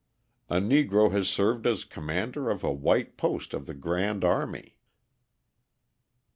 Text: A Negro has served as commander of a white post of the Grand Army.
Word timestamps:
A 0.49 0.55
Negro 0.55 1.11
has 1.11 1.29
served 1.29 1.67
as 1.67 1.83
commander 1.85 2.49
of 2.49 2.63
a 2.63 2.73
white 2.73 3.17
post 3.17 3.53
of 3.53 3.67
the 3.67 3.75
Grand 3.75 4.25
Army. 4.25 4.79